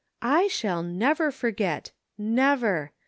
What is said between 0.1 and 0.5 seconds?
"I